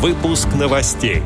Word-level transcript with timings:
Выпуск 0.00 0.48
новостей. 0.58 1.22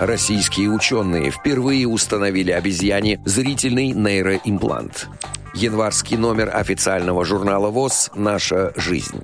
Российские 0.00 0.70
ученые 0.70 1.30
впервые 1.30 1.86
установили 1.86 2.52
обезьяне 2.52 3.20
зрительный 3.26 3.92
нейроимплант. 3.92 5.08
Январский 5.52 6.16
номер 6.16 6.50
официального 6.56 7.26
журнала 7.26 7.68
ВОЗ 7.68 8.10
«Наша 8.14 8.72
жизнь». 8.76 9.22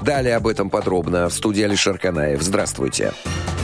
Далее 0.00 0.34
об 0.34 0.46
этом 0.46 0.70
подробно 0.70 1.28
в 1.28 1.34
студии 1.34 1.62
Алишер 1.62 1.98
Канаев. 1.98 2.40
Здравствуйте. 2.40 3.12
Здравствуйте. 3.12 3.61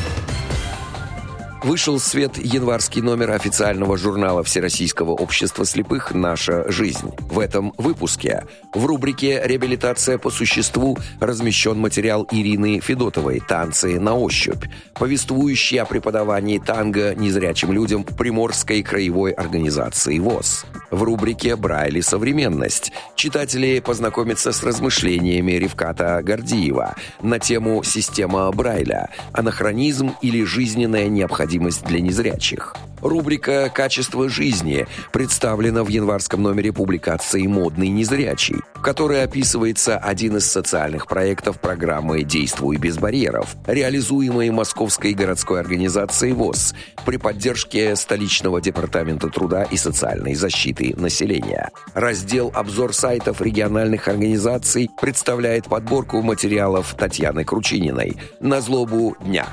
Вышел 1.63 1.99
в 1.99 2.03
свет 2.03 2.39
январский 2.39 3.03
номер 3.03 3.33
официального 3.33 3.97
журнала 3.97 4.45
Всероссийского 4.45 5.11
общества 5.11 5.65
слепых 5.65 6.15
«Наша 6.15 6.71
жизнь». 6.71 7.11
В 7.19 7.41
этом 7.41 7.73
выпуске 7.77 8.45
в 8.73 8.87
рубрике 8.87 9.43
«Реабилитация 9.45 10.19
по 10.19 10.31
существу» 10.31 10.97
размещен 11.19 11.77
материал 11.79 12.29
Ирины 12.31 12.79
Федотовой 12.79 13.41
«Танцы 13.41 13.99
на 13.99 14.17
ощупь», 14.17 14.65
повествующий 14.95 15.79
о 15.79 15.85
преподавании 15.85 16.59
танго 16.59 17.15
незрячим 17.17 17.73
людям 17.73 18.05
Приморской 18.05 18.83
краевой 18.83 19.33
организации 19.33 20.19
ВОЗ. 20.21 20.65
В 20.91 21.03
рубрике 21.03 21.57
«Брайли. 21.57 22.01
Современность» 22.01 22.93
читатели 23.15 23.81
познакомятся 23.81 24.53
с 24.53 24.63
размышлениями 24.63 25.53
Ревката 25.53 26.21
Гордиева 26.23 26.95
на 27.21 27.39
тему 27.39 27.83
«Система 27.83 28.51
Брайля. 28.53 29.11
Анахронизм 29.33 30.15
или 30.23 30.45
жизненная 30.45 31.09
необходимость 31.09 31.85
для 31.85 32.01
незрячих». 32.01 32.75
Рубрика 33.01 33.71
«Качество 33.73 34.29
жизни» 34.29 34.87
представлена 35.13 35.85
в 35.85 35.89
январском 35.89 36.43
номере 36.43 36.73
публикации 36.73 37.47
«Модный 37.47 37.89
незрячий», 37.89 38.57
в 38.75 38.83
которой 38.83 39.23
описывается 39.23 39.97
один 39.97 40.37
из 40.37 40.51
социальных 40.51 41.07
проектов 41.07 41.61
программы 41.61 42.23
«Действуй 42.23 42.77
без 42.77 42.99
барьеров», 42.99 43.57
реализуемой 43.67 44.51
Московской 44.51 45.15
городской 45.15 45.61
организацией 45.61 46.33
ВОЗ 46.33 46.75
при 47.05 47.17
поддержке 47.17 47.95
столичного 47.97 48.61
департамента 48.61 49.29
труда 49.29 49.63
и 49.63 49.77
социальной 49.77 50.35
защиты 50.35 50.95
населения. 50.97 51.71
Раздел 51.95 52.51
«Обзор 52.55 52.95
сайтов 52.95 53.41
региональных 53.41 54.09
организаций» 54.09 54.91
представляет 55.01 55.67
подборку 55.67 56.23
материалов 56.23 56.95
Татьяны 56.99 57.45
Кручининой 57.45 58.17
«На 58.41 58.61
злобу 58.61 59.17
дня». 59.21 59.47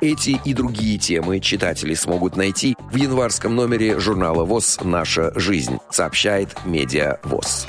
Эти 0.00 0.40
и 0.46 0.54
другие 0.54 0.96
темы 0.96 1.40
читатели 1.40 1.92
смогут 1.92 2.34
найти 2.34 2.74
в 2.90 2.96
январском 2.96 3.54
номере 3.54 4.00
журнала 4.00 4.44
ВОЗ 4.44 4.78
«Наша 4.82 5.38
жизнь», 5.38 5.76
сообщает 5.90 6.56
Медиа 6.64 7.18
ВОЗ. 7.22 7.66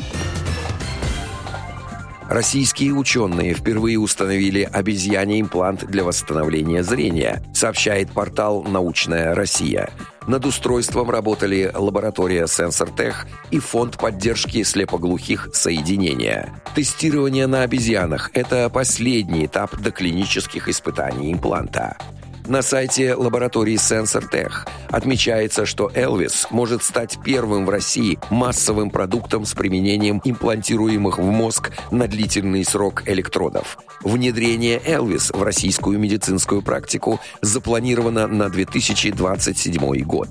Российские 2.30 2.94
ученые 2.94 3.54
впервые 3.54 4.00
установили 4.00 4.62
обезьяний 4.62 5.42
имплант 5.42 5.86
для 5.86 6.06
восстановления 6.06 6.82
зрения, 6.82 7.44
сообщает 7.54 8.10
портал 8.12 8.64
«Научная 8.64 9.36
Россия». 9.36 9.90
Над 10.26 10.46
устройством 10.46 11.10
работали 11.10 11.70
лаборатория 11.74 12.44
SensorTech 12.44 13.16
и 13.50 13.60
фонд 13.60 13.98
поддержки 13.98 14.64
слепоглухих 14.64 15.50
соединения. 15.52 16.54
Тестирование 16.74 17.48
на 17.48 17.64
обезьянах– 17.64 18.30
это 18.34 18.70
последний 18.70 19.48
этап 19.48 19.76
доклинических 19.78 20.70
испытаний 20.70 21.34
импланта. 21.34 21.98
На 22.48 22.62
сайте 22.62 23.14
лаборатории 23.14 23.76
SensorTech 23.76 24.68
отмечается, 24.90 25.66
что 25.66 25.90
Elvis 25.94 26.48
может 26.50 26.84
стать 26.84 27.20
первым 27.24 27.66
в 27.66 27.70
России 27.70 28.20
массовым 28.30 28.90
продуктом 28.90 29.46
с 29.46 29.54
применением 29.54 30.22
имплантируемых 30.24 31.20
в 31.20 31.24
мозг 31.24 31.72
на 31.92 32.08
длительный 32.08 32.66
срок 32.66 33.04
электродов. 33.06 33.78
Внедрение 34.02 34.80
Elvis 34.80 35.38
в 35.38 35.44
российскую 35.44 36.00
медицинскую 36.00 36.62
практику 36.62 37.20
запланировано 37.42 38.28
на 38.28 38.50
2027 38.50 40.02
год. 40.04 40.30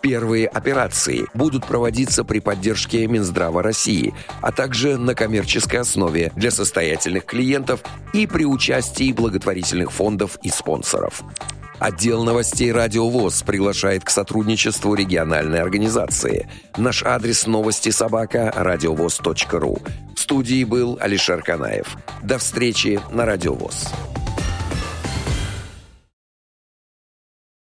Первые 0.00 0.46
операции 0.46 1.26
будут 1.34 1.66
проводиться 1.66 2.24
при 2.24 2.38
поддержке 2.38 3.06
Минздрава 3.06 3.62
России, 3.62 4.14
а 4.40 4.52
также 4.52 4.96
на 4.96 5.14
коммерческой 5.14 5.80
основе 5.80 6.32
для 6.36 6.50
состоятельных 6.50 7.24
клиентов 7.24 7.82
и 8.12 8.26
при 8.26 8.44
участии 8.44 9.12
благотворительных 9.12 9.90
фондов 9.90 10.38
и 10.42 10.50
спонсоров. 10.50 11.22
Отдел 11.78 12.24
новостей 12.24 12.72
«Радио 12.72 13.08
ВОЗ» 13.08 13.42
приглашает 13.42 14.04
к 14.04 14.10
сотрудничеству 14.10 14.94
региональной 14.94 15.60
организации. 15.60 16.48
Наш 16.76 17.04
адрес 17.04 17.46
новости 17.46 17.90
собака– 17.90 18.52
радиовоз.ру. 18.56 19.78
В 20.16 20.20
студии 20.20 20.64
был 20.64 20.98
Алишер 21.00 21.42
Канаев. 21.42 21.96
До 22.22 22.38
встречи 22.38 23.00
на 23.12 23.26
«Радио 23.26 23.54
ВОЗ». 23.54 23.88